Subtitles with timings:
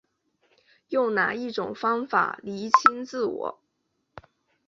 [0.89, 3.59] 用哪一种方法厘清自我